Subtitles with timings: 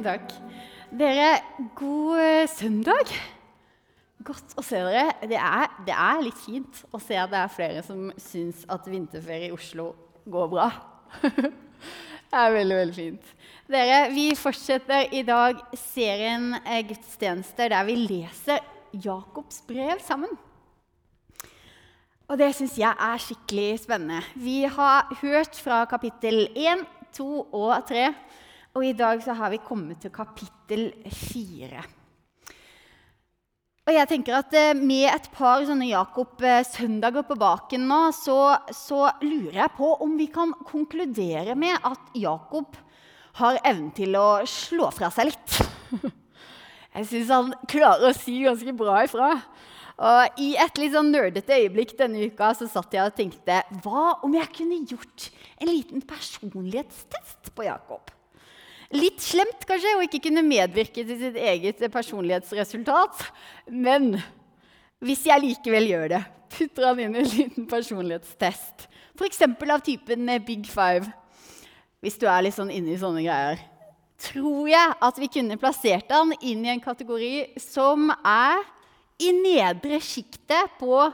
[0.00, 0.30] Tusen takk.
[0.96, 1.42] Dere,
[1.76, 3.10] god eh, søndag.
[4.24, 5.10] Godt å se dere.
[5.28, 8.88] Det er, det er, litt fint å se at det er flere som syns at
[8.88, 9.90] vinterferie i Oslo
[10.24, 10.70] går bra.
[11.26, 13.36] det er veldig, veldig fint.
[13.68, 18.64] Dere, vi fortsetter i dag serien eh, gudstjenester der vi leser
[18.96, 20.32] Jakobs brev sammen.
[22.30, 24.24] Og det syns jeg er skikkelig spennende.
[24.32, 26.88] Vi har hørt fra kapittel 1,
[27.20, 28.14] 2 og 3.
[28.76, 31.80] Og i dag så har vi kommet til kapittel 4.
[33.90, 38.38] Og jeg tenker at eh, Med et par sånne Jakob-søndager på baken nå, så,
[38.70, 42.78] så, lurer jeg på om vi kan konkludere med at Jakob
[43.40, 45.58] har evnen til å slå fra seg litt.
[46.90, 49.28] Jeg syns han klarer å si ganske bra ifra.
[50.02, 54.16] Og I et litt sånn nerdete øyeblikk denne uka så satt jeg og tenkte Hva
[54.26, 55.28] om jeg kunne gjort
[55.60, 58.10] en liten personlighetstest på Jakob?
[58.90, 63.22] Litt slemt kanskje å ikke kunne medvirke til sitt eget personlighetsresultat.
[63.70, 64.16] Men
[64.98, 68.88] hvis jeg likevel gjør det, putter han inn en liten personlighetstest.
[69.14, 69.44] F.eks.
[69.46, 71.06] av typen Big Five,
[72.02, 73.62] hvis du er litt sånn inne i sånne greier.
[74.20, 78.64] Tror jeg at vi kunne plassert han inn i en kategori som er
[79.20, 81.06] i nedre sjiktet på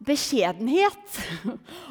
[0.00, 1.20] beskjedenhet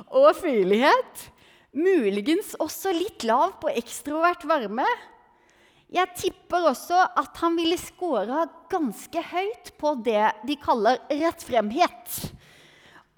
[0.09, 1.30] og fyrlighet.
[1.77, 4.88] Muligens også litt lav på ekstrovert varme.
[5.89, 12.17] Jeg tipper også at han ville scora ganske høyt på det de kaller rettfremhet.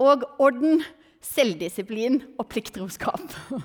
[0.00, 0.80] Og orden,
[1.22, 3.28] selvdisiplin og plikttroskap.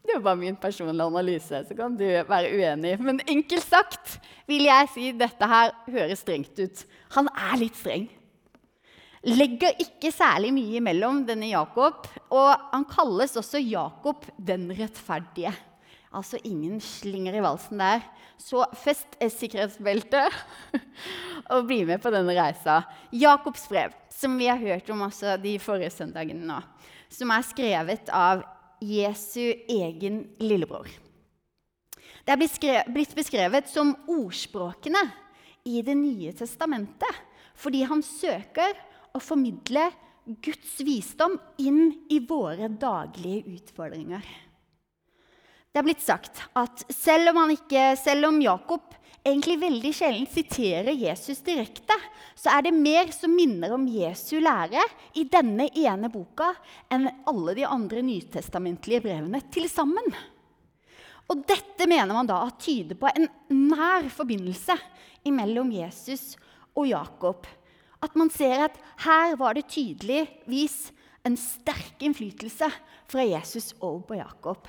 [0.00, 2.94] Det er bare min personlige analyse, så kan du være uenig.
[3.04, 4.16] Men enkelt sagt
[4.48, 6.82] vil jeg si dette her høres strengt ut.
[7.14, 8.08] Han er litt streng.
[9.28, 12.08] Legger ikke særlig mye imellom denne Jakob.
[12.32, 15.52] Og han kalles også Jakob den rettferdige.
[16.10, 18.02] Altså ingen slinger i valsen der.
[18.40, 20.34] Så fest sikkerhetsbeltet
[21.52, 22.80] og bli med på denne reisa.
[23.14, 26.58] Jakobs brev, som vi har hørt om også de forrige søndagene nå,
[27.12, 28.42] som er skrevet av
[28.80, 30.88] Jesu egen lillebror.
[32.24, 35.02] Det er blitt beskrevet som ordspråkene
[35.68, 37.26] i Det nye testamentet
[37.60, 38.72] fordi han søker
[39.12, 39.90] å formidle
[40.40, 44.24] Guds visdom inn i våre daglige utfordringer.
[45.70, 50.96] Det er blitt sagt at selv om, ikke, selv om, Jakob egentlig veldig sjelden siterer
[50.98, 51.94] Jesus direkte,
[52.34, 54.82] så er det mer som minner om Jesu lære
[55.20, 56.48] i denne ene boka
[56.90, 60.10] enn alle de andre nytestamentlige brevene til sammen.
[61.30, 63.30] Og dette mener man da tyder på en
[63.70, 64.74] nær forbindelse
[65.30, 66.34] mellom Jesus
[66.74, 67.46] og Jakob.
[68.02, 70.88] At man ser at her var det tydeligvis
[71.22, 72.66] en sterk innflytelse
[73.06, 74.66] fra Jesus over på Jakob.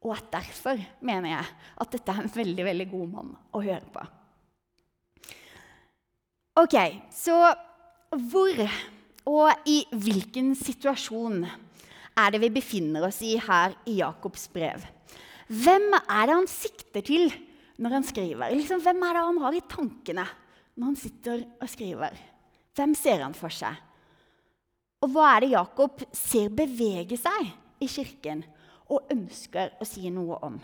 [0.00, 1.48] Og at derfor mener jeg
[1.84, 4.06] at dette er en veldig, veldig god mann å høre på.
[6.60, 6.76] Ok,
[7.14, 7.36] så
[8.30, 8.64] hvor
[9.30, 14.82] og i hvilken situasjon er det vi befinner oss i her i Jakobs brev?
[15.50, 17.30] Hvem er det han sikter til
[17.80, 18.54] når han skriver?
[18.56, 20.26] Liksom, hvem er det han har i tankene
[20.74, 22.16] når han sitter og skriver?
[22.78, 23.76] Hvem ser han for seg?
[25.00, 28.44] Og hva er det Jakob ser bevege seg i kirken?
[28.90, 30.60] Og ønsker å si noe om.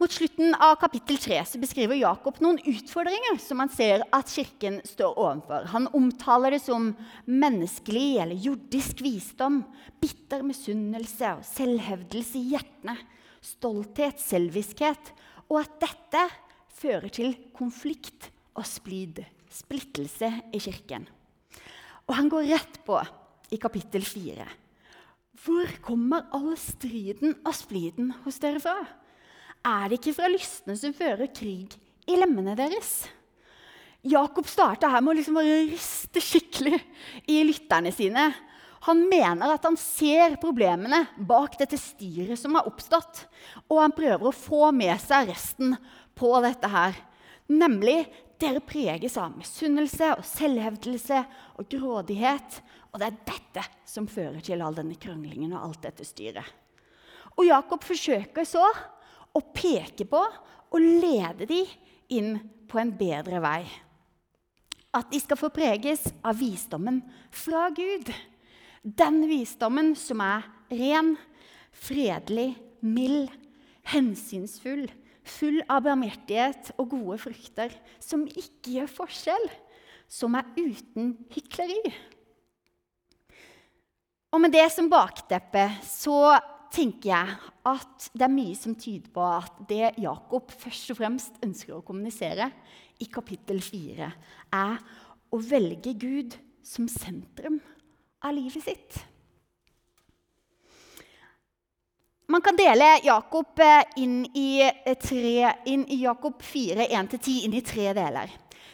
[0.00, 5.18] Mot slutten av kapittel 3 beskriver Jakob noen utfordringer som han ser at Kirken står
[5.20, 5.66] overfor.
[5.74, 6.94] Han omtaler det som
[7.28, 9.58] menneskelig eller jordisk visdom,
[10.00, 12.96] bitter misunnelse og selvhevdelse i hjertene,
[13.44, 15.12] stolthet, selviskhet,
[15.52, 16.24] og at dette
[16.80, 19.20] fører til konflikt og splid,
[19.52, 21.04] splittelse i Kirken.
[22.08, 22.96] Og han går rett på
[23.52, 24.48] i kapittel 4
[25.44, 28.76] hvor kommer all striden og spliden hos dere fra?
[29.64, 31.76] Er det ikke fra lystne som fører krig
[32.08, 33.08] i lemmene deres?
[34.00, 36.78] Jakob starta her med å liksom riste skikkelig
[37.28, 38.30] i lytterne sine.
[38.88, 43.26] Han mener at han ser problemene bak dette styret som har oppstått.
[43.68, 45.76] Og han prøver å få med seg resten
[46.16, 46.96] på dette her.
[47.52, 48.06] Nemlig
[48.40, 51.20] dere preges av misunnelse og selvhevdelse
[51.60, 52.62] og grådighet.
[52.90, 56.46] Og det er dette som fører til all denne krønglingen og alt dette styret.
[57.38, 58.64] Og Jakob forsøker så
[59.30, 61.62] å peke på og lede de
[62.14, 62.34] inn
[62.70, 63.62] på en bedre vei.
[64.94, 66.98] At de skal få preges av visdommen
[67.30, 68.10] fra Gud.
[68.82, 71.14] Den visdommen som er ren,
[71.70, 73.30] fredelig, mild,
[73.90, 74.88] hensynsfull,
[75.26, 79.50] full av barmhjertighet og gode frukter, som ikke gjør forskjell,
[80.10, 81.92] som er uten hykleri.
[84.30, 86.36] Og med det som bakteppe så
[86.70, 87.36] tenker jeg
[87.66, 91.84] at det er mye som tyder på at det Jakob først og fremst ønsker å
[91.86, 92.46] kommunisere
[93.02, 94.10] i kapittel 4,
[94.54, 94.76] er
[95.30, 97.58] å velge Gud som sentrum
[98.22, 99.00] av livet sitt.
[102.30, 107.62] Man kan dele Jakob, eh, inn i, eh, tre, inn Jakob 4, 1-10 inn i
[107.62, 108.30] tre deler.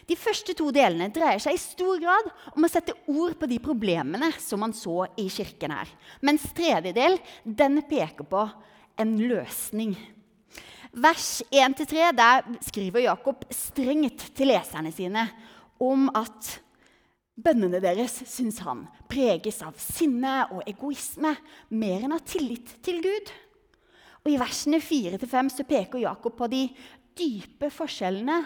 [0.07, 3.59] De første to delene dreier seg i stor grad om å sette ord på de
[3.63, 5.91] problemene som man så i kirken her.
[6.23, 8.45] Mens tredje del den peker på
[9.03, 9.97] en løsning.
[10.97, 15.27] Vers 1-3 der skriver Jakob strengt til leserne sine
[15.83, 16.55] om at
[17.37, 21.35] bønnene deres, syns han, preges av sinne og egoisme
[21.77, 23.33] mer enn av tillit til Gud.
[24.25, 26.63] Og I versene 4-5 peker Jakob på de
[27.17, 28.39] dype forskjellene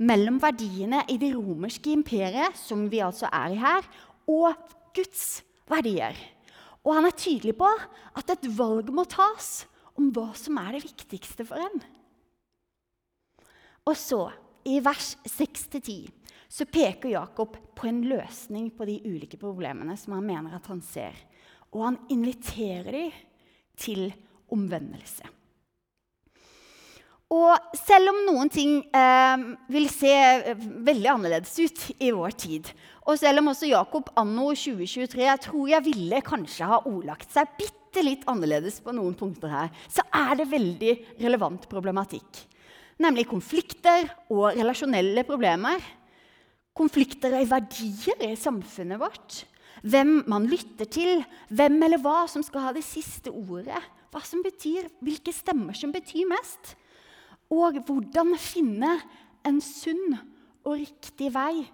[0.00, 3.88] mellom verdiene i det romerske imperiet, som vi altså er i her,
[4.30, 4.54] og
[4.96, 6.16] Guds verdier.
[6.80, 9.66] Og han er tydelig på at et valg må tas
[9.98, 11.82] om hva som er det viktigste for en.
[13.88, 14.22] Og så,
[14.64, 16.08] i vers 6-10,
[16.50, 20.80] så peker Jakob på en løsning på de ulike problemene som han mener at han
[20.84, 21.14] ser.
[21.70, 23.12] Og han inviterer dem
[23.80, 24.08] til
[24.50, 25.28] omvendelse.
[27.30, 32.70] Og selv om noen ting eh, vil se eh, veldig annerledes ut i vår tid,
[33.06, 37.52] og selv om også Jakob anno 2023 jeg tror jeg ville kanskje ha ordlagt seg
[37.58, 42.42] bitte litt annerledes på noen punkter her, så er det veldig relevant problematikk.
[43.00, 45.78] Nemlig konflikter og relasjonelle problemer.
[46.76, 49.38] Konflikter i verdier i samfunnet vårt.
[49.86, 53.80] Hvem man lytter til, hvem eller hva som skal ha det siste ordet
[54.10, 56.74] hva som betyr, hvilke stemmer som betyr mest.
[57.50, 58.94] Og hvordan finne
[59.46, 60.14] en sunn
[60.64, 61.64] og riktig vei,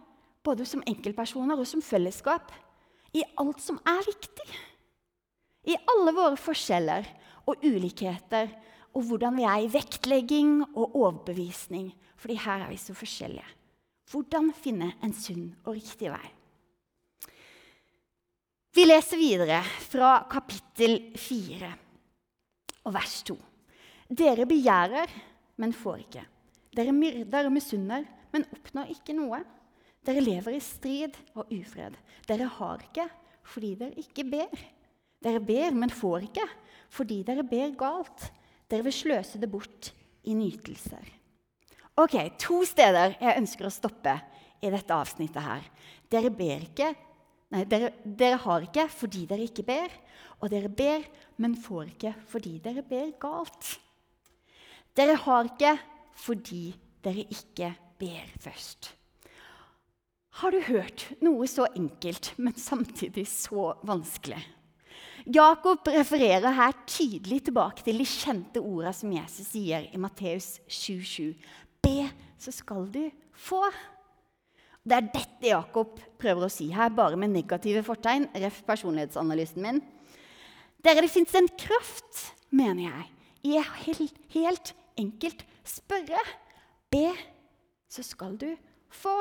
[0.47, 2.53] både som enkeltpersoner og som fellesskap,
[3.17, 4.49] i alt som er viktig.
[5.67, 7.09] I alle våre forskjeller
[7.51, 8.51] og ulikheter,
[8.97, 11.91] og hvordan vi er i vektlegging og overbevisning.
[12.17, 13.47] Fordi her er vi så forskjellige.
[14.11, 16.25] Hvordan finne en sunn og riktig vei.
[18.77, 21.69] Vi leser videre fra kapittel 4
[22.87, 23.37] og vers 2.
[24.17, 25.11] Dere begjærer,
[25.61, 26.25] men får ikke.
[26.77, 29.41] Dere myrder og misunner, men oppnår ikke noe.
[30.07, 31.97] Dere lever i strid og ufred.
[32.29, 33.07] Dere har ikke
[33.47, 34.65] fordi dere ikke ber.
[35.23, 36.47] Dere ber, men får ikke
[36.93, 38.29] fordi dere ber galt.
[38.71, 39.93] Dere vil sløse det bort
[40.27, 41.09] i nytelser.
[41.97, 44.19] Ok, To steder jeg ønsker å stoppe
[44.61, 45.67] i dette avsnittet her.
[46.13, 46.93] Dere ber ikke
[47.55, 49.93] Nei, dere, dere har ikke fordi dere ikke ber.
[50.43, 51.05] Og dere ber,
[51.39, 53.77] men får ikke fordi dere ber galt.
[54.97, 55.75] Dere har ikke
[56.17, 56.71] fordi
[57.05, 58.93] dere ikke ber først.
[60.41, 64.41] Har du hørt noe så enkelt, men samtidig så vanskelig?
[65.27, 71.33] Jakob refererer her tydelig tilbake til de kjente ordene som Jesus sier i Matteus 7,7.
[71.83, 72.09] Be,
[72.39, 73.03] så skal du
[73.33, 73.63] få.
[74.87, 78.29] Det er dette Jakob prøver å si her, bare med negative fortegn.
[78.39, 78.63] Ref.
[78.69, 79.83] personlighetsanalysen min.
[80.85, 83.07] Dere, det fins en kraft, mener jeg,
[83.51, 83.57] i
[83.87, 86.21] helt, helt enkelt spørre.
[86.93, 87.11] Be,
[87.91, 88.51] så skal du
[88.93, 89.17] få.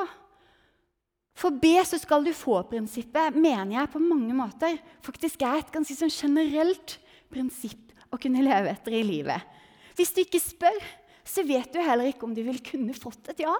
[1.36, 5.96] For be, så skal du få-prinsippet mener jeg på mange måter faktisk er et ganske
[5.98, 6.96] sånn generelt
[7.32, 9.42] prinsipp å kunne leve etter i livet.
[9.98, 10.78] Hvis du ikke spør,
[11.26, 13.54] så vet du heller ikke om du vil kunne fått et ja.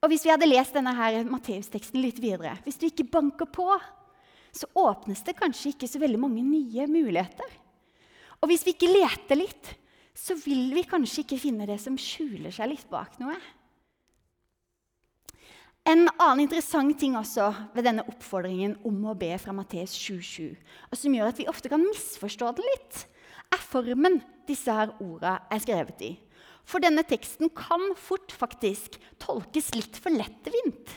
[0.00, 0.94] Og hvis vi hadde lest denne
[1.28, 3.66] Matteus-teksten litt videre Hvis du ikke banker på,
[4.52, 7.58] så åpnes det kanskje ikke så veldig mange nye muligheter.
[8.40, 9.74] Og hvis vi ikke leter litt,
[10.20, 13.38] så vil vi kanskje ikke finne det som skjuler seg litt bak noe.
[15.88, 20.52] En annen interessant ting også ved denne oppfordringen om å be fra Matteus 7,7,
[20.92, 23.04] og som gjør at vi ofte kan misforstå det litt,
[23.50, 26.10] er formen disse her ordene er skrevet i.
[26.68, 30.92] For denne teksten kan fort faktisk tolkes litt for lettvint.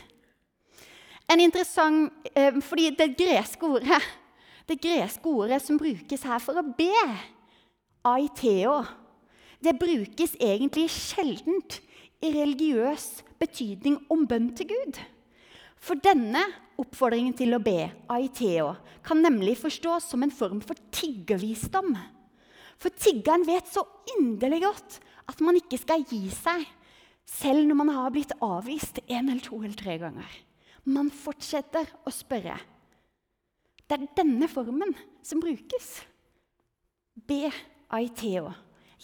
[1.32, 4.02] En interessant, eh, fordi det greske, ordet,
[4.68, 6.92] det greske ordet som brukes her for å be,
[8.04, 8.82] aiteo,
[9.62, 11.80] det brukes egentlig sjeldent
[12.24, 13.08] i religiøs
[13.40, 15.00] betydning om bønn til Gud.
[15.84, 16.42] For denne
[16.80, 18.72] oppfordringen til å be, aiteo,
[19.04, 21.92] kan nemlig forstås som en form for tiggervisdom.
[22.80, 23.84] For tiggeren vet så
[24.16, 24.98] inderlig godt
[25.30, 26.64] at man ikke skal gi seg
[27.28, 30.28] selv når man har blitt avvist en eller to eller tre ganger.
[30.84, 32.58] Man fortsetter å spørre.
[33.84, 34.92] Det er denne formen
[35.24, 35.96] som brukes.
[37.14, 37.48] Be
[37.92, 38.50] aiteo.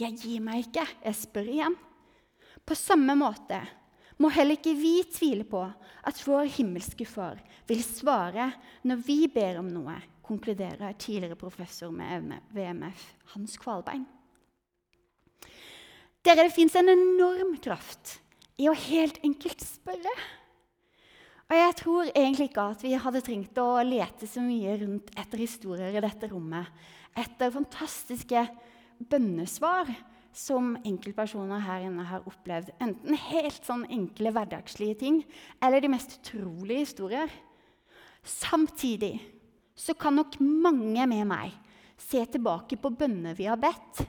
[0.01, 1.75] Jeg gir meg ikke, jeg spør igjen.
[2.65, 3.59] På samme måte
[4.21, 8.51] må heller ikke vi tvile på at vår himmelske Far vil svare
[8.89, 9.99] når vi ber om noe
[10.31, 14.07] konkluderer tidligere professor med VMF Hans Kvalbein.
[16.23, 18.21] Dere, Det fins en enorm kraft
[18.61, 20.13] i å helt enkelt spørre.
[21.51, 25.41] Og jeg tror egentlig ikke at vi hadde trengt å lete så mye rundt etter
[25.43, 26.69] historier i dette rommet.
[27.19, 28.45] Etter fantastiske
[29.01, 29.91] bønnesvar
[30.37, 32.73] som enkeltpersoner her inne har opplevd.
[32.83, 35.21] Enten helt sånn enkle hverdagslige ting
[35.63, 37.33] eller de mest utrolige historier.
[38.23, 39.17] Samtidig
[39.75, 41.55] så kan nok mange med meg
[42.01, 44.05] se tilbake på bønner vi har bedt,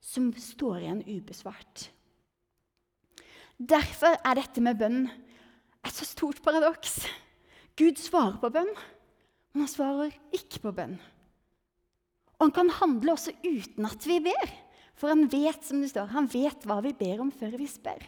[0.00, 1.88] som står igjen ubesvart.
[3.58, 7.00] Derfor er dette med bønn et så stort paradoks.
[7.78, 8.70] Gud svarer på bønn,
[9.54, 10.98] men han svarer ikke på bønn.
[12.38, 14.52] Og han kan handle også uten at vi ber,
[14.98, 18.06] for han vet som det står, han vet hva vi ber om før vi spør.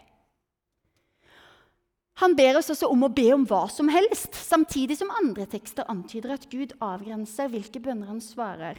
[2.20, 5.88] Han ber oss også om å be om hva som helst, samtidig som andre tekster
[5.88, 8.78] antyder at Gud avgrenser hvilke bønner han svarer,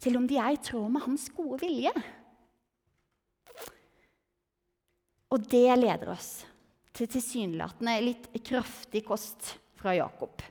[0.00, 1.92] til om de er i tråd med hans gode vilje.
[5.30, 6.30] Og det leder oss
[6.96, 10.42] til tilsynelatende litt kraftig kost fra Jakob.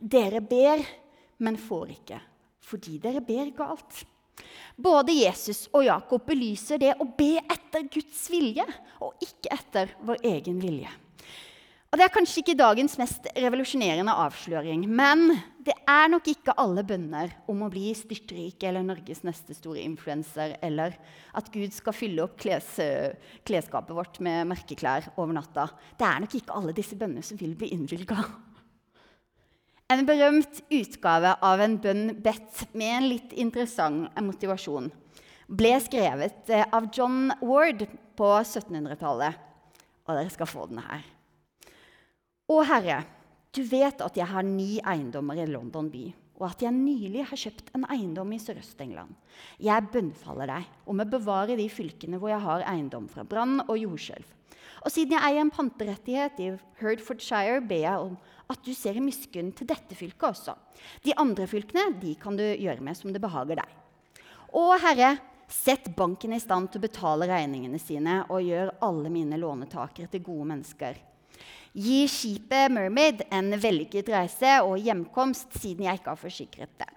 [0.00, 0.80] Dere ber,
[1.44, 2.22] men får ikke,
[2.72, 4.02] fordi dere ber galt.
[4.80, 8.64] Både Jesus og Jakob belyser det å be etter Guds vilje
[9.04, 10.90] og ikke etter vår egen vilje.
[11.92, 15.26] Og Det er kanskje ikke dagens mest revolusjonerende avsløring, men
[15.60, 20.54] det er nok ikke alle bønner om å bli styrtrik eller Norges neste store influenser,
[20.64, 20.96] eller
[21.36, 22.78] at Gud skal fylle opp kles,
[23.44, 25.66] klesskapet vårt med merkeklær over natta.
[26.00, 28.24] Det er nok ikke alle disse bønnene som vil bli innvilga.
[29.92, 34.88] En berømt utgave av en bønn bedt med en litt interessant motivasjon
[35.52, 37.84] ble skrevet eh, av John Ward
[38.16, 39.36] på 1700-tallet.
[40.08, 41.04] Og dere skal få den her.
[42.48, 43.02] Å Herre,
[43.52, 46.06] du vet at jeg har ni eiendommer i London by,
[46.40, 49.12] og at jeg nylig har kjøpt en eiendom i Sørøst-England.
[49.62, 53.76] Jeg bønnfaller deg om å bevare de fylkene hvor jeg har eiendom fra brann og
[53.78, 54.26] jordskjelv.
[54.82, 56.48] Og siden jeg eier en panterettighet i
[56.80, 58.16] Herdfordshire, ber jeg om
[58.52, 60.54] at du ser i miskunn til dette fylket også.
[61.04, 63.78] De andre fylkene de kan du gjøre med som det behager deg.
[64.52, 65.14] Å Herre,
[65.52, 70.24] sett banken i stand til å betale regningene sine og gjør alle mine lånetakere til
[70.24, 71.00] gode mennesker.
[71.72, 76.90] Gi skipet Mermaid en vellykket reise og hjemkomst, siden jeg ikke har forsikret det.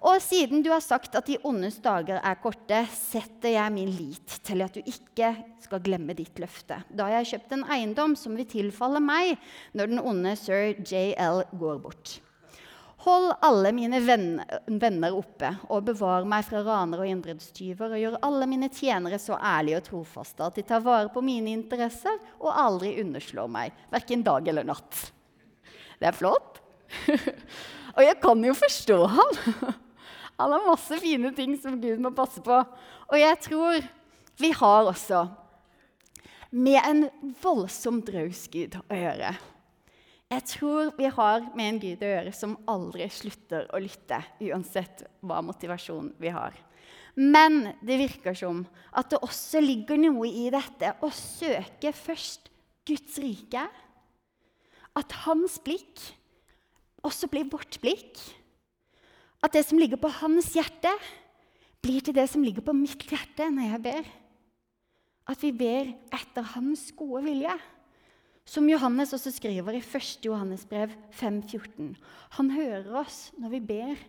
[0.00, 4.38] Og siden du har sagt at de ondes dager er korte, setter jeg min lit
[4.46, 6.80] til at du ikke skal glemme ditt løfte.
[6.88, 9.36] Da jeg har kjøpt en eiendom som vil tilfalle meg
[9.76, 12.16] når den onde sir JL går bort.
[13.04, 18.48] Hold alle mine venner oppe og bevar meg fra ranere og innbruddstyver, og gjør alle
[18.48, 22.98] mine tjenere så ærlige og trofaste at de tar vare på mine interesser og aldri
[23.00, 25.06] underslår meg, verken dag eller natt.
[26.00, 26.60] Det er flott.
[27.96, 29.40] og jeg kan jo forstå ham.
[30.40, 32.56] Han har masse fine ting som Gud må passe på.
[33.10, 33.84] Og jeg tror
[34.40, 35.26] vi har også
[36.56, 37.02] med en
[37.42, 39.34] voldsomt raus Gud å gjøre.
[40.30, 45.04] Jeg tror vi har med en Gud å gjøre som aldri slutter å lytte, uansett
[45.26, 46.54] hva motivasjon vi har.
[47.18, 48.62] Men det virker som
[48.96, 52.48] at det også ligger noe i dette å søke først
[52.88, 53.66] Guds rike.
[54.96, 56.00] At hans blikk
[57.06, 58.16] også blir vårt blikk.
[59.40, 60.92] At det som ligger på hans hjerte,
[61.80, 64.08] blir til det som ligger på mitt hjerte når jeg ber.
[65.30, 67.54] At vi ber etter hans gode vilje.
[68.44, 70.26] Som Johannes også skriver i 1.
[70.26, 71.94] Johannes brev 5,14.
[72.36, 74.00] Han hører oss når vi ber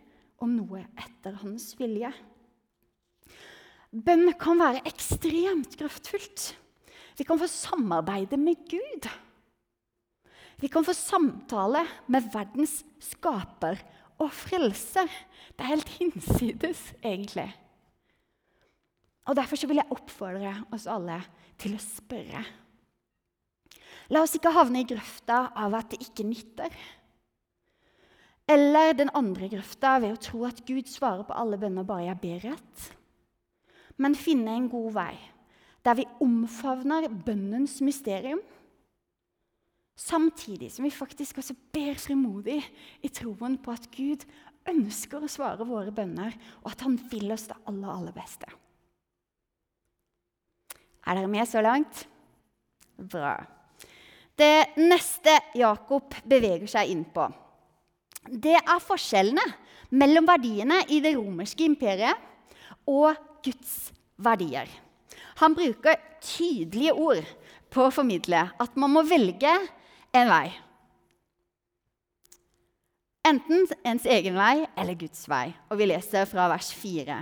[0.42, 2.10] om noe etter hans vilje.
[3.92, 6.52] Bønn kan være ekstremt kraftfullt.
[7.20, 9.08] Vi kan få samarbeide med Gud.
[10.62, 13.80] Vi kan få samtale med verdens skaper
[14.22, 15.10] og frelser.
[15.52, 17.50] Det er helt hinsides, egentlig.
[19.30, 21.20] Og Derfor vil jeg oppfordre oss alle
[21.62, 22.42] til å spørre
[24.12, 26.74] La oss ikke havne i grøfta av at det ikke nytter.
[28.52, 32.20] Eller den andre grøfta ved å tro at Gud svarer på alle bønner bare jeg
[32.20, 32.88] ber rett.
[34.02, 35.14] Men finne en god vei
[35.82, 38.42] der vi omfavner bønnens mysterium,
[40.02, 42.60] samtidig som vi faktisk også ber frimodig
[43.04, 44.26] i troen på at Gud
[44.70, 48.50] ønsker å svare våre bønner, og at han vil oss det aller, aller beste.
[51.02, 52.04] Er dere med så langt?
[52.98, 53.40] Bra.
[54.38, 57.26] Det neste Jakob beveger seg inn på,
[58.30, 59.44] det er forskjellene
[59.98, 62.30] mellom verdiene i det romerske imperiet
[62.90, 63.92] og Guds
[64.22, 64.70] verdier.
[65.42, 67.26] Han bruker tydelige ord
[67.74, 69.52] på å formidle at man må velge
[70.12, 70.52] en vei.
[73.28, 75.52] Enten ens egen vei eller Guds vei.
[75.72, 77.20] Og vi leser fra vers 4.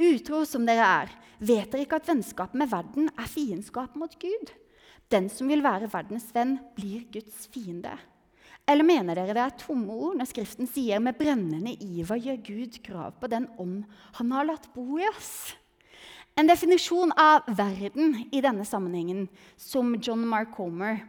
[0.00, 4.54] Utro som dere er, vet dere ikke at vennskap med verden er fiendskap mot Gud?
[5.12, 7.92] Den som vil være verdens venn, blir Guds fiende.
[8.70, 12.80] Eller mener dere det er tomme ord når Skriften sier med brennende iver gjør Gud
[12.84, 13.82] krav på den ånd
[14.18, 15.52] han har latt bo i oss?
[16.38, 19.26] En definisjon av verden i denne sammenhengen
[19.58, 21.02] som John Mark Homer,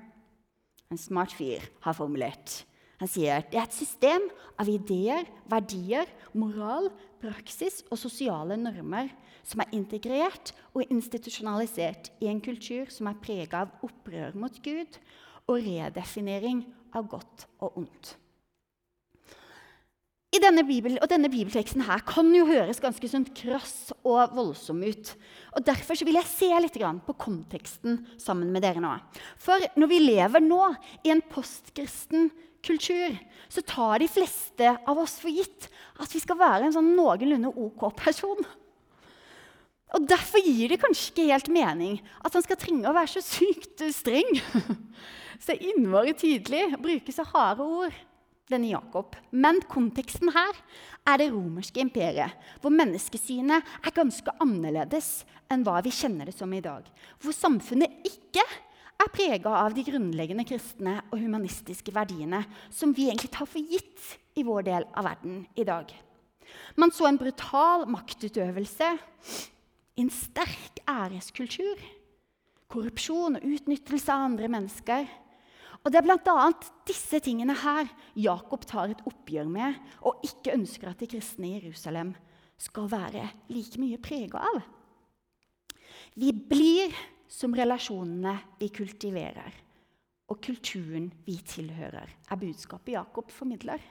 [0.91, 2.61] en smart fyr, har formulert.
[3.01, 4.27] Han sier det er et system
[4.61, 9.09] av ideer, verdier, moral, praksis og sosiale normer
[9.47, 14.99] som er integrert og institusjonalisert i en kultur som er prega av opprør mot Gud
[15.47, 18.15] og redefinering av godt og ondt.
[20.41, 25.11] Denne, bibel, og denne bibelteksten her kan jo høres ganske sånn krass og voldsom ut.
[25.53, 28.93] Og Derfor vil jeg se litt på konteksten sammen med dere nå.
[29.37, 30.61] For når vi lever nå
[31.05, 32.31] i en postkristen
[32.65, 33.17] kultur,
[33.49, 35.69] så tar de fleste av oss for gitt
[36.01, 38.41] at vi skal være en sånn noenlunde OK person.
[39.91, 43.25] Og Derfor gir det kanskje ikke helt mening at han skal trenge å være så
[43.25, 44.29] sykt streng.
[45.41, 47.95] Så innmari tydelig, bruke så harde ord
[48.49, 49.15] denne Jakob.
[49.31, 50.57] Men konteksten her
[51.07, 55.21] er det romerske imperiet, hvor menneskesynet er ganske annerledes
[55.51, 56.85] enn hva vi kjenner det som i dag.
[57.21, 58.43] Hvor samfunnet ikke
[59.01, 64.37] er prega av de grunnleggende kristne og humanistiske verdiene som vi egentlig tar for gitt
[64.37, 65.89] i vår del av verden i dag.
[66.75, 68.91] Man så en brutal maktutøvelse,
[70.01, 71.79] en sterk æreskultur,
[72.71, 75.09] korrupsjon og utnyttelse av andre mennesker
[75.81, 76.49] og Det er bl.a.
[76.85, 81.55] disse tingene her Jakob tar et oppgjør med og ikke ønsker at de kristne i
[81.57, 82.13] Jerusalem
[82.61, 84.61] skal være like mye prega av.
[86.13, 86.93] Vi blir
[87.31, 89.53] som relasjonene vi kultiverer,
[90.29, 93.81] og kulturen vi tilhører, er budskapet Jakob formidler.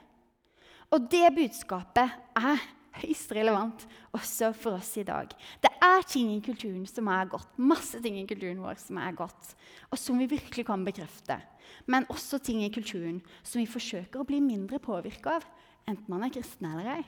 [0.91, 2.63] Og det budskapet er
[2.99, 5.31] høyst relevant også for oss i dag.
[5.63, 9.15] Det er ting i kulturen som er godt, masse ting i kulturen vår som er
[9.17, 9.55] godt,
[9.89, 11.39] og som vi virkelig kan bekrefte.
[11.87, 15.47] Men også ting i kulturen som vi forsøker å bli mindre påvirka av,
[15.89, 17.01] enten man er kristen eller ei.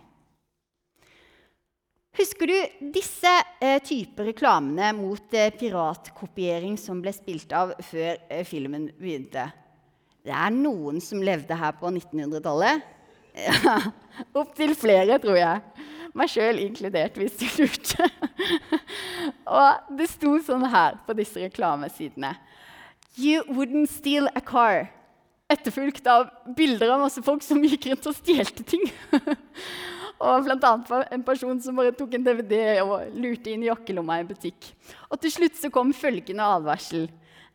[2.13, 8.43] Husker du disse eh, typer reklamene mot eh, piratkopiering som ble spilt av før eh,
[8.46, 9.48] filmen begynte?
[10.24, 12.86] Det er noen som levde her på 1900-tallet.
[13.34, 13.80] Ja,
[14.38, 15.86] Opptil flere, tror jeg.
[16.13, 18.06] Meg sjøl inkludert, hvis du lurte.
[19.50, 22.36] og det sto sånn her på disse reklamesidene.
[23.17, 24.91] You wouldn't steal a car.
[25.50, 28.86] Etterfulgt av bilder av masse folk som gikk rundt og stjelte ting.
[30.24, 30.74] og bl.a.
[31.12, 34.69] en person som bare tok en DVD og lurte inn jakkelomma i en butikk.
[35.10, 37.10] Og til slutt så kom følgende advarsel.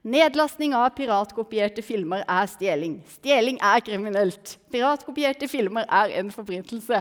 [0.07, 3.01] Nedlastning av piratkopierte filmer er stjeling.
[3.19, 4.55] Stjeling er kriminelt.
[4.71, 7.01] Piratkopierte filmer er en forbrytelse.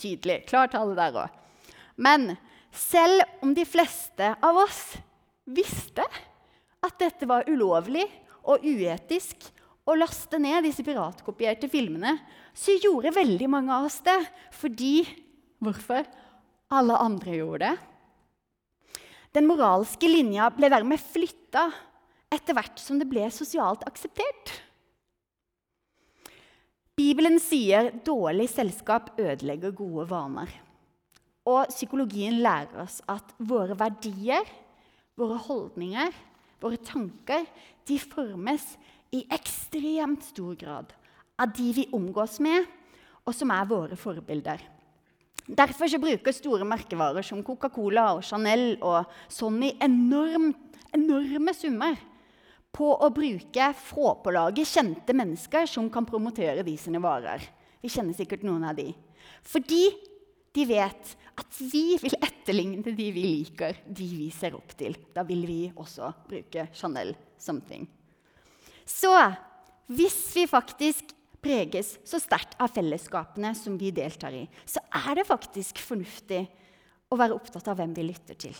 [0.00, 0.44] Tydelig.
[0.46, 1.34] Klar tale der òg.
[2.00, 2.36] Men
[2.72, 4.94] selv om de fleste av oss
[5.44, 6.06] visste
[6.80, 8.06] at dette var ulovlig
[8.46, 9.50] og uetisk
[9.84, 12.14] å laste ned disse piratkopierte filmene,
[12.54, 14.20] så gjorde veldig mange av oss det
[14.60, 15.02] fordi
[15.60, 16.06] Hvorfor?
[16.72, 17.74] Alle andre gjorde det.
[19.36, 21.66] Den moralske linja ble dermed flytta
[22.30, 24.54] etter hvert som det ble sosialt akseptert.
[26.98, 30.50] Bibelen sier dårlig selskap ødelegger gode vaner.
[31.48, 34.44] Og psykologien lærer oss at våre verdier,
[35.18, 36.12] våre holdninger,
[36.60, 37.46] våre tanker,
[37.88, 38.66] de formes
[39.16, 40.92] i ekstremt stor grad
[41.40, 42.68] av de vi omgås med,
[43.24, 44.60] og som er våre forbilder.
[45.48, 50.52] Derfor bruker store merkevarer som Coca-Cola og Chanel og Sony enorm,
[50.94, 51.96] enorme summer
[52.74, 57.42] på å bruke få på laget kjente mennesker som kan promotere de sine varer.
[57.80, 58.90] Vi kjenner sikkert noen av de.
[59.46, 59.84] Fordi
[60.54, 64.96] de vet at vi vil etterligne de vi liker, de vi ser opp til.
[65.14, 67.86] Da vil vi også bruke Chanel something.
[68.84, 69.12] Så
[69.90, 75.28] hvis vi faktisk preges så sterkt av fellesskapene som vi deltar i, så er det
[75.28, 76.42] faktisk fornuftig
[77.10, 78.56] å være opptatt av hvem vi lytter til.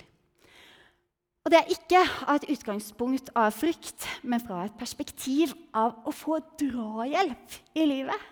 [1.41, 6.13] Og det er ikke av et utgangspunkt av frykt, men fra et perspektiv av å
[6.13, 8.27] få drahjelp i livet.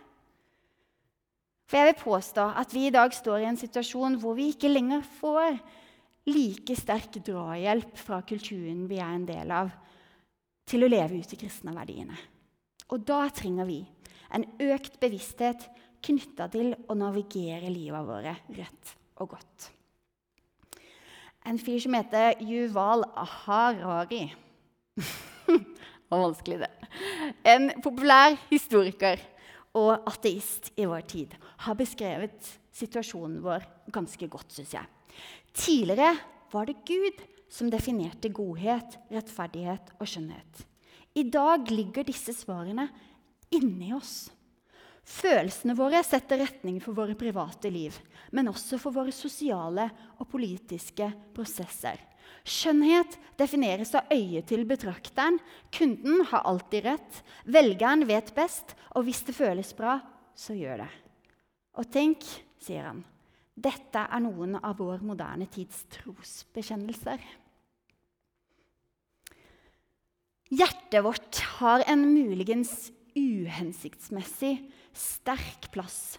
[1.69, 4.73] For jeg vil påstå at vi i dag står i en situasjon hvor vi ikke
[4.73, 5.57] lenger får
[6.29, 9.73] like sterk drahjelp fra kulturen vi er en del av,
[10.69, 12.17] til å leve ut de kristne verdiene.
[12.93, 13.81] Og da trenger vi
[14.37, 15.65] en økt bevissthet
[16.05, 19.73] knytta til å navigere livet våre rett og godt
[21.47, 24.29] en fyr som heter Yuval Harari.
[25.47, 26.71] det var vanskelig, det.
[27.47, 29.21] En populær historiker
[29.79, 34.87] og ateist i vår tid, har beskrevet situasjonen vår ganske godt, syns jeg.
[35.55, 36.15] Tidligere
[36.53, 37.23] var det Gud
[37.53, 40.65] som definerte godhet, rettferdighet og skjønnhet.
[41.19, 42.89] I dag ligger disse svarene
[43.55, 44.29] inni oss.
[45.09, 47.95] Følelsene våre setter retning for våre private liv,
[48.37, 49.89] men også for våre sosiale
[50.21, 51.97] og politiske prosesser.
[52.49, 55.39] Skjønnhet defineres av øyet til betrakteren.
[55.75, 57.23] Kunden har alltid rett.
[57.49, 59.99] Velgeren vet best, og hvis det føles bra,
[60.37, 60.91] så gjør det.
[61.81, 62.25] Og tenk,
[62.61, 63.03] sier han,
[63.59, 67.23] dette er noen av vår moderne tids trosbekjennelser.
[70.49, 74.55] Hjertet vårt har en muligens uhensiktsmessig
[74.99, 76.19] sterk plass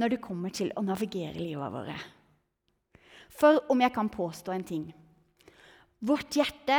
[0.00, 1.96] når det kommer til å navigere livet våre.
[3.36, 4.86] For om jeg kan påstå en ting
[6.06, 6.76] Vårt hjerte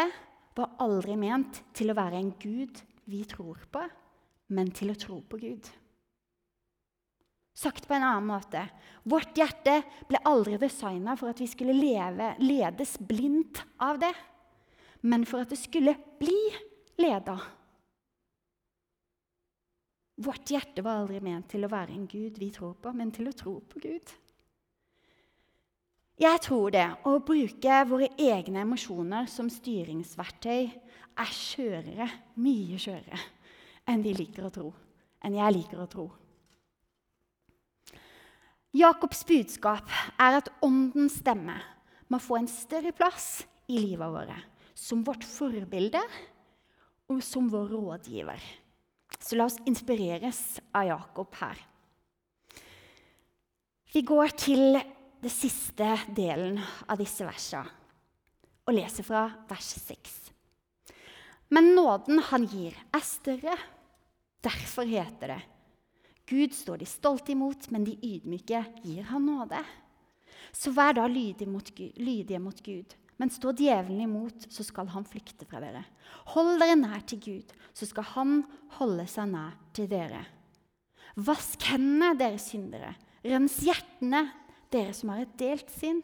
[0.57, 2.77] var aldri ment til å være en gud
[3.09, 3.81] vi tror på,
[4.53, 5.65] men til å tro på Gud.
[7.57, 8.61] Sagt på en annen måte
[9.09, 14.13] vårt hjerte ble aldri designa for at vi skulle leve, ledes blindt av det,
[15.01, 16.37] men for at det skulle bli
[17.01, 17.39] leda.
[20.17, 23.29] Vårt hjerte var aldri ment til å være en gud vi tror på, men til
[23.29, 24.13] å tro på Gud.
[26.17, 30.63] Jeg tror det å bruke våre egne emosjoner som styringsverktøy
[31.21, 32.07] er skjørere,
[32.41, 33.19] mye skjørere,
[33.85, 34.71] enn vi liker å tro.
[35.21, 36.07] Enn jeg liker å tro.
[38.77, 41.55] Jakobs budskap er at åndens stemme
[42.09, 44.33] må få en større plass i livet vårt,
[44.73, 46.01] som vårt forbilde
[47.09, 48.41] og som vår rådgiver.
[49.19, 51.63] Så la oss inspireres av Jakob her.
[53.93, 54.77] Vi går til
[55.23, 57.73] det siste delen av disse versene
[58.67, 60.15] og leser fra vers 6.
[61.55, 63.55] Men nåden han gir, er større.
[64.43, 65.41] Derfor heter det
[66.27, 69.61] Gud står de stolte imot, men de ydmyke gir han nåde.
[70.51, 72.95] Så vær da lydige mot Gud, lydige mot Gud.
[73.17, 75.83] Men står djevelen imot, så skal han flykte fra dere.
[76.35, 78.35] Hold dere nær til Gud, så skal han
[78.77, 80.21] holde seg nær til dere.
[81.17, 82.93] Vask hendene, dere syndere.
[83.25, 84.27] Rens hjertene,
[84.73, 86.03] dere som har et delt sinn.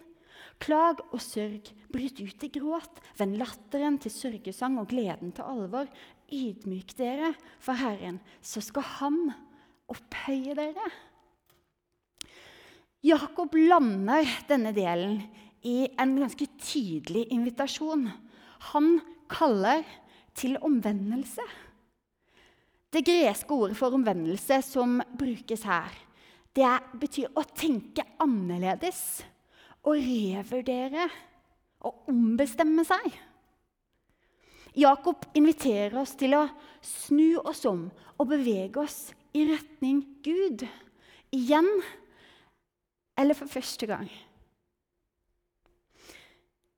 [0.64, 5.90] Klag og sørg, bryt ut i gråt, vend latteren til sørgesang og gleden til alvor.
[6.34, 9.20] Ydmyk dere for Herren, så skal Han
[9.92, 10.90] opphøye dere.
[13.04, 15.20] Jakob lander denne delen
[15.64, 18.08] i en ganske tydelig invitasjon.
[18.74, 18.96] Han
[19.32, 19.84] kaller
[20.38, 21.44] til omvendelse.
[22.94, 25.94] Det greske ordet for omvendelse som brukes her,
[26.54, 29.24] det betyr å tenke annerledes.
[29.84, 31.10] Å revurdere
[31.84, 33.08] og ombestemme seg.
[34.80, 36.46] Jakob inviterer oss til å
[36.80, 40.64] snu oss om og bevege oss i retning Gud.
[41.36, 41.68] Igjen
[43.20, 44.08] eller for første gang.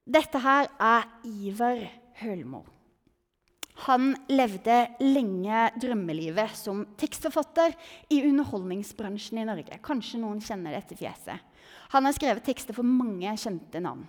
[0.05, 1.87] Dette her er Iver
[2.21, 2.61] Hølmo.
[3.87, 7.73] Han levde lenge drømmelivet som tekstforfatter
[8.13, 9.81] i underholdningsbransjen i Norge.
[9.83, 11.41] Kanskje noen kjenner dette fjeset.
[11.91, 14.05] Han har skrevet tekster for mange kjente navn.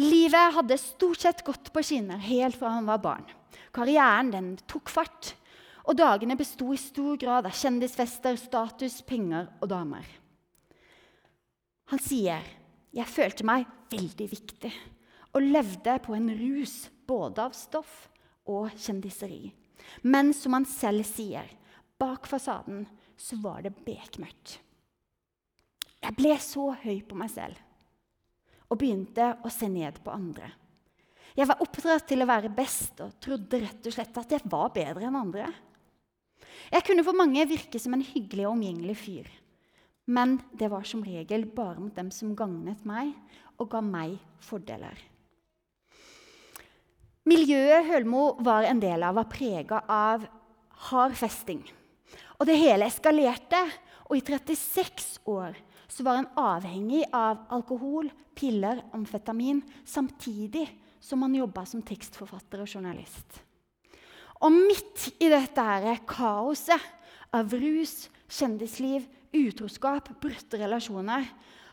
[0.00, 3.26] Livet hadde stort sett gått på skinner helt fra han var barn.
[3.74, 5.34] Karrieren den tok fart,
[5.86, 10.06] og dagene besto i stor grad av kjendisfester, status, penger og damer.
[11.90, 12.44] Han sier,
[12.90, 14.74] 'Jeg følte meg veldig viktig'
[15.34, 18.08] og levde på en rus både av stoff
[18.50, 19.52] og kjendiseri.
[20.02, 21.46] Men som han selv sier,
[21.98, 24.58] bak fasaden så var det bekmørkt.
[26.00, 27.58] Jeg ble så høy på meg selv
[28.70, 30.46] og begynte å se ned på andre.
[31.34, 34.70] Jeg var oppdratt til å være best og trodde rett og slett at jeg var
[34.74, 35.48] bedre enn andre.
[36.70, 39.30] Jeg kunne for mange virke som en hyggelig og omgjengelig fyr.
[40.10, 43.12] Men det var som regel bare mot dem som gagnet meg
[43.60, 44.96] og ga meg fordeler.
[47.30, 50.24] Miljøet Hølmo var en del av, var prega av
[50.90, 51.60] hard festing.
[52.40, 53.60] Og det hele eskalerte,
[54.08, 55.58] og i 36 år
[55.90, 60.64] så var en avhengig av alkohol, piller, amfetamin, samtidig
[61.02, 63.42] som han jobba som tekstforfatter og journalist.
[64.40, 66.80] Og midt i dette her kaoset
[67.36, 69.04] av rus, kjendisliv,
[69.36, 71.26] utroskap, brutte relasjoner,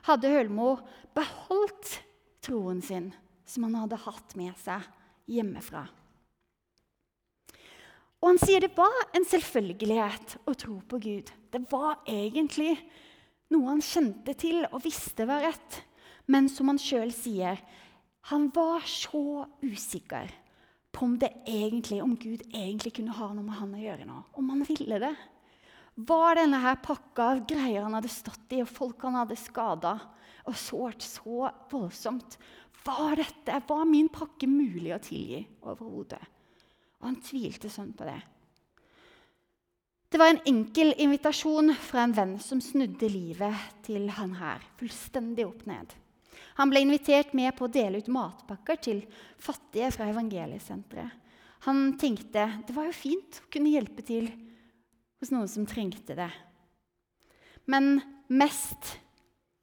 [0.07, 0.75] hadde Hølmo
[1.17, 1.97] beholdt
[2.45, 3.11] troen sin,
[3.47, 4.85] som han hadde hatt med seg
[5.31, 5.85] hjemmefra.
[8.17, 11.29] Og han sier det var en selvfølgelighet å tro på Gud.
[11.53, 12.73] Det var egentlig
[13.53, 15.81] noe han kjente til og visste var rett.
[16.27, 17.61] Men som han sjøl sier,
[18.27, 20.33] han var så usikker
[20.91, 21.13] på om,
[21.45, 24.17] egentlig, om Gud egentlig kunne ha noe med han å gjøre nå.
[24.41, 25.13] Om han ville det.
[25.97, 29.95] Var denne her pakka av greier han hadde stått i, og folk han hadde skada
[30.47, 32.37] og sårt så voldsomt
[32.85, 36.21] Var dette, var min pakke mulig å tilgi overhodet?
[37.01, 38.19] Og han tvilte sånn på det.
[40.07, 45.43] Det var en enkel invitasjon fra en venn som snudde livet til han her fullstendig
[45.49, 45.91] opp ned.
[46.61, 49.01] Han ble invitert med på å dele ut matpakker til
[49.41, 51.11] fattige fra evangeliesenteret.
[51.67, 54.29] Han tenkte det var jo fint å kunne hjelpe til
[55.21, 56.31] hos noen som trengte det.
[57.65, 58.95] Men mest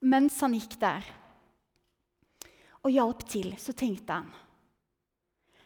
[0.04, 1.06] mens han gikk der
[2.84, 4.32] og hjalp til, så tenkte han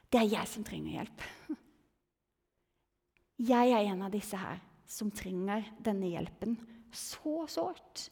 [0.08, 1.24] det er jeg som trenger hjelp.
[3.50, 4.56] Jeg er en av disse her
[4.88, 6.54] som trenger denne hjelpen
[6.96, 8.06] så sårt.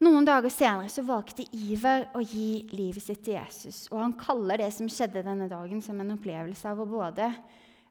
[0.00, 3.82] Noen dager senere så valgte Iver å gi livet sitt til Jesus.
[3.90, 7.28] Og han kaller det som skjedde denne dagen, som en opplevelse av å både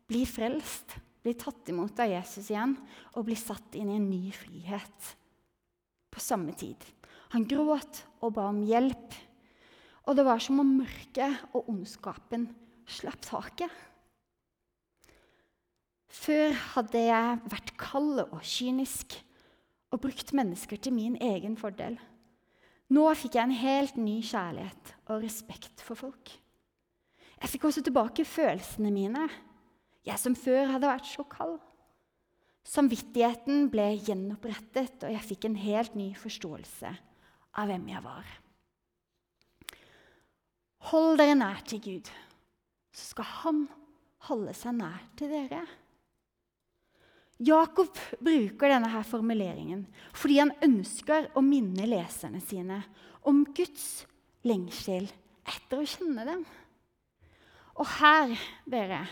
[0.09, 2.75] bli frelst, bli tatt imot av Jesus igjen
[3.13, 5.11] og bli satt inn i en ny frihet
[6.09, 6.79] på samme tid.
[7.35, 9.13] Han gråt og ba om hjelp.
[10.09, 12.47] Og det var som om mørket og ondskapen
[12.89, 13.69] slapp taket.
[16.09, 19.19] Før hadde jeg vært kald og kynisk
[19.93, 21.99] og brukt mennesker til min egen fordel.
[22.89, 26.31] Nå fikk jeg en helt ny kjærlighet og respekt for folk.
[27.39, 29.27] Jeg fikk også tilbake følelsene mine,
[30.07, 31.57] jeg som før hadde vært så kald.
[32.69, 36.91] Samvittigheten ble gjenopprettet, og jeg fikk en helt ny forståelse
[37.59, 38.29] av hvem jeg var.
[40.91, 42.09] Hold dere nær til Gud,
[42.95, 43.67] så skal Han
[44.29, 45.63] holde seg nær til dere.
[47.39, 52.81] Jakob bruker denne her formuleringen fordi han ønsker å minne leserne sine
[53.29, 54.03] om Guds
[54.47, 55.07] lengsel
[55.47, 56.43] etter å kjenne dem.
[57.79, 58.35] Og her,
[58.67, 59.05] dere,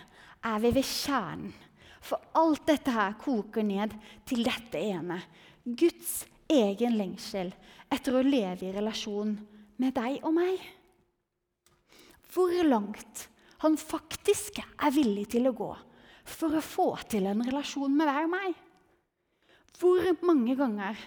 [0.46, 1.54] er vi ved kjernen.
[2.08, 3.96] For alt dette her koker ned
[4.28, 5.18] til dette ene.
[5.66, 7.50] Guds egen lengsel
[7.92, 9.34] etter å leve i relasjon
[9.82, 10.62] med deg og meg.
[12.32, 13.28] Hvor langt
[13.64, 15.74] han faktisk er villig til å gå
[16.28, 18.58] for å få til en relasjon med deg og meg.
[19.78, 21.00] Hvor mange ganger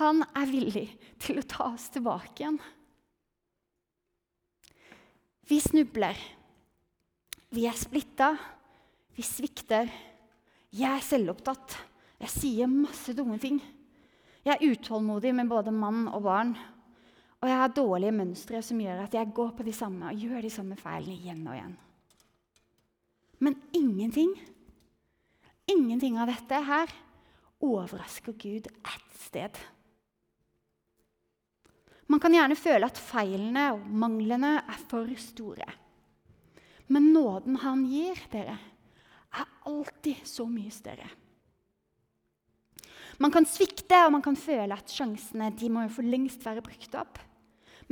[0.00, 0.88] han er villig
[1.22, 2.58] til å ta oss tilbake igjen.
[5.44, 6.18] Vi snubler.
[7.54, 8.32] Vi er splitta.
[9.14, 9.90] Vi svikter.
[10.74, 11.76] Jeg er selvopptatt.
[12.22, 13.60] Jeg sier masse dumme ting.
[14.44, 16.54] Jeg er utålmodig med både mann og barn.
[17.42, 20.44] Og jeg har dårlige mønstre som gjør at jeg går på de samme og gjør
[20.44, 21.78] de samme feilene igjen og igjen.
[23.44, 24.34] Men ingenting
[25.64, 26.90] Ingenting av dette her
[27.64, 29.56] overrasker Gud ett sted.
[32.12, 35.64] Man kan gjerne føle at feilene og manglene er for store.
[36.92, 38.73] Men nåden han gir dere, er
[39.68, 41.08] alltid så mye større.
[43.22, 46.64] Man kan svikte, og man kan føle at sjansene de må jo for lengst være
[46.64, 47.20] brukt opp.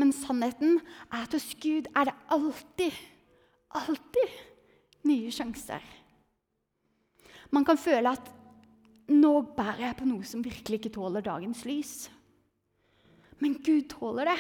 [0.01, 0.81] Men sannheten
[1.13, 2.97] er at hos Gud er det alltid,
[3.77, 4.39] alltid
[5.09, 5.85] nye sjanser.
[7.53, 8.31] Man kan føle at
[9.13, 11.95] nå bærer jeg på noe som virkelig ikke tåler dagens lys.
[13.43, 14.39] Men Gud tåler det.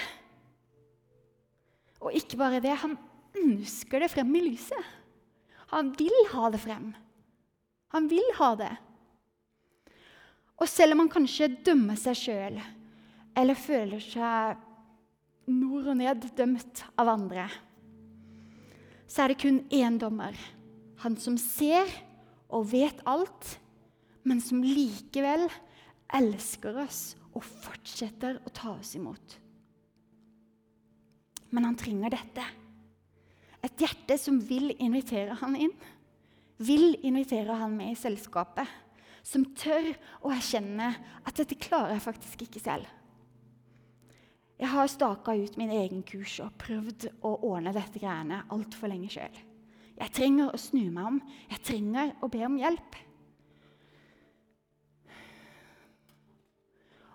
[2.03, 2.97] Og ikke bare det, han
[3.38, 4.90] ønsker det frem i lyset.
[5.75, 6.92] Han vil ha det frem.
[7.92, 8.72] Han vil ha det.
[10.62, 12.61] Og selv om han kanskje dømmer seg sjøl
[13.38, 14.61] eller føler seg
[15.50, 17.48] nord og ned dømt av andre,
[19.11, 20.37] så er det kun én dommer.
[21.02, 21.88] Han som ser
[22.52, 23.57] og vet alt,
[24.22, 25.48] men som likevel
[26.14, 27.02] elsker oss
[27.33, 29.38] og fortsetter å ta oss imot.
[31.52, 32.44] Men han trenger dette.
[33.62, 35.74] Et hjerte som vil invitere han inn.
[36.58, 38.66] Vil invitere han med i selskapet.
[39.22, 39.92] Som tør
[40.26, 40.88] å erkjenne
[41.24, 42.90] at 'dette klarer jeg faktisk ikke selv'.
[44.58, 49.08] Jeg har staka ut min egen kurs og prøvd å ordne dette greiene altfor lenge
[49.10, 49.38] sjøl.
[49.98, 51.18] Jeg trenger å snu meg om.
[51.50, 52.98] Jeg trenger å be om hjelp.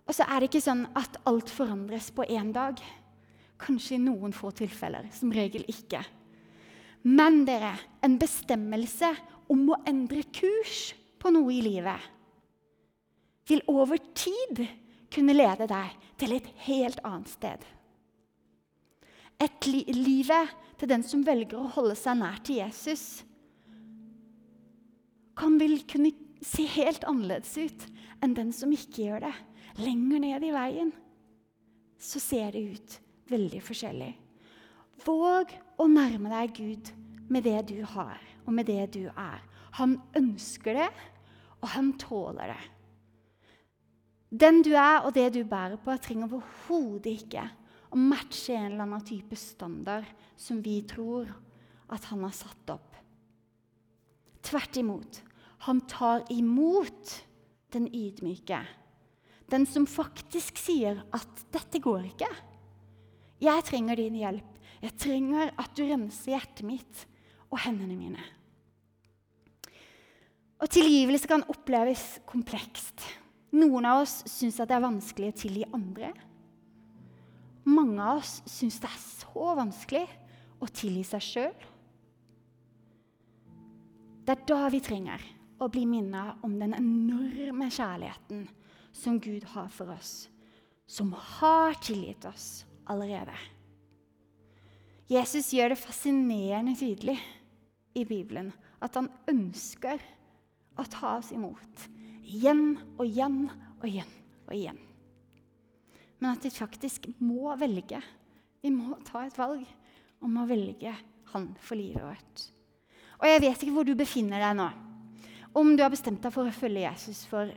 [0.07, 2.79] Og så er det ikke sånn at alt forandres på én dag.
[3.59, 5.09] Kanskje i noen få tilfeller.
[5.11, 6.03] Som regel ikke.
[7.07, 9.13] Men dere, en bestemmelse
[9.53, 10.91] om å endre kurs
[11.21, 12.13] på noe i livet
[13.47, 14.65] vil over tid
[15.13, 17.61] kunne lede deg til et helt annet sted.
[19.39, 23.23] Et li livet til den som velger å holde seg nær til Jesus,
[25.37, 26.11] kan vel kunne
[26.43, 27.87] se helt annerledes ut
[28.25, 29.35] enn den som ikke gjør det.
[29.77, 30.91] Lenger ned i veien
[32.01, 32.95] så ser det ut
[33.29, 34.13] veldig forskjellig.
[35.05, 36.89] Våg å nærme deg Gud
[37.29, 39.43] med det du har, og med det du er.
[39.77, 40.89] Han ønsker det,
[41.61, 42.63] og han tåler det.
[44.29, 47.45] Den du er, og det du bærer på, trenger overhodet ikke
[47.93, 51.29] å matche en eller annen type standard som vi tror
[51.93, 52.97] at han har satt opp.
[54.43, 55.21] Tvert imot.
[55.67, 57.13] Han tar imot
[57.73, 58.59] den ydmyke.
[59.47, 62.35] Den som faktisk sier at 'dette går ikke'.
[63.39, 64.56] Jeg trenger din hjelp.
[64.83, 67.05] Jeg trenger at du renser hjertet mitt
[67.49, 68.23] og hendene mine.
[70.57, 73.03] Og tilgivelse kan oppleves komplekst.
[73.57, 76.11] Noen av oss syns det er vanskelig å tilgi andre.
[77.67, 80.05] Mange av oss syns det er så vanskelig
[80.63, 81.65] å tilgi seg sjøl.
[84.27, 85.23] Det er da vi trenger
[85.63, 88.47] å bli minnet om den enorme kjærligheten
[88.95, 90.27] som Gud har for oss,
[90.89, 93.35] som har tilgitt oss allerede.
[95.07, 97.15] Jesus gjør det fascinerende tydelig
[97.95, 98.51] i Bibelen
[98.83, 100.01] at han ønsker
[100.77, 101.87] å ta oss imot
[102.27, 103.45] igjen og igjen
[103.79, 104.11] og igjen
[104.47, 104.81] og igjen.
[106.19, 108.01] Men at vi faktisk må velge.
[108.59, 109.63] Vi må ta et valg
[110.25, 110.95] om å velge
[111.33, 112.43] Han for livet vårt.
[113.19, 114.67] Og jeg vet ikke hvor du befinner deg nå.
[115.59, 117.51] Om du har bestemt deg for å følge Jesus for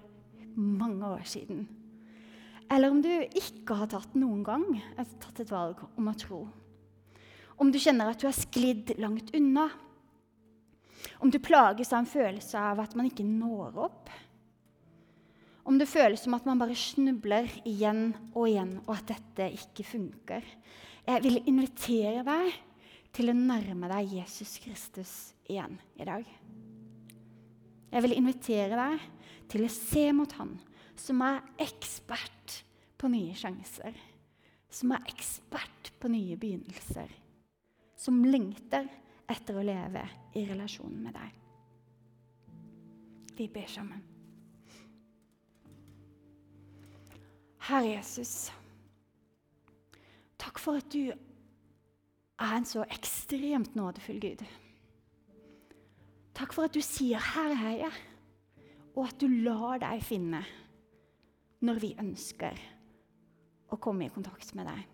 [0.59, 1.69] mange år siden.
[2.71, 6.41] Eller om du ikke har tatt noen gang tatt et valg om å tro.
[7.61, 9.69] Om du kjenner at du har sklidd langt unna.
[11.21, 14.09] Om du plages av en følelse av at man ikke når opp.
[15.69, 19.85] Om det føles som at man bare snubler igjen og igjen, og at dette ikke
[19.87, 20.47] funker.
[21.05, 22.57] Jeg vil invitere deg
[23.15, 25.15] til å nærme deg Jesus Kristus
[25.51, 26.25] igjen i dag.
[27.91, 29.07] Jeg vil invitere deg
[29.51, 30.57] til å se mot Han
[31.01, 32.61] som er ekspert
[33.01, 33.95] på nye sjanser.
[34.71, 37.11] Som er ekspert på nye begynnelser.
[38.01, 38.89] Som lengter
[39.31, 40.07] etter å leve
[40.39, 41.37] i relasjon med deg.
[43.37, 44.07] Vi ber sammen.
[47.71, 48.51] Herre Jesus,
[50.41, 54.43] takk for at du er en så ekstremt nådefull Gud.
[56.35, 58.01] Takk for at du sier 'Her er jeg',
[58.97, 60.43] og at du lar deg finne
[61.61, 62.57] når vi ønsker
[63.71, 64.90] å komme i kontakt med deg.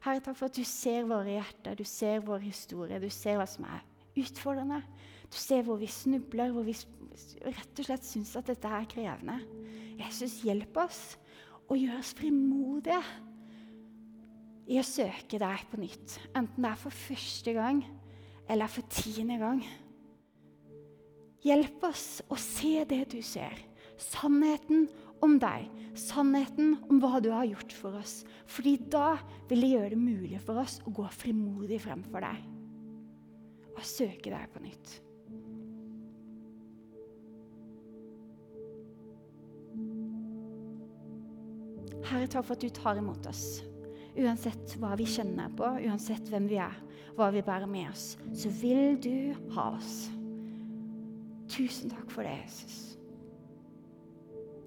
[0.00, 3.46] Herre, takk for at du ser våre hjerter, du ser vår historie, du ser hva
[3.48, 3.82] som er
[4.20, 4.80] utfordrende.
[5.30, 6.74] Du ser hvor vi snubler, hvor vi
[7.44, 9.36] rett og slett syns at dette er krevende.
[10.00, 11.02] Jesus, hjelp oss
[11.68, 13.00] og gjør oss frimodige
[14.70, 16.16] i å søke deg på nytt.
[16.32, 17.84] Enten det er for første gang
[18.50, 19.62] eller for tiende gang.
[21.44, 23.54] Hjelp oss å se det du ser.
[24.00, 24.88] Sannheten
[25.24, 25.68] om deg.
[25.98, 28.20] Sannheten om hva du har gjort for oss.
[28.48, 29.16] Fordi da
[29.50, 32.42] vil det gjøre det mulig for oss å gå frimodig fremfor deg.
[33.76, 34.98] Og søke deg på nytt.
[42.10, 43.60] Herre, takk for at du tar imot oss.
[44.18, 46.74] Uansett hva vi kjenner på, uansett hvem vi er,
[47.14, 50.08] hva vi bærer med oss, så vil du ha oss.
[51.50, 52.99] Tusen takk for det, Jesus.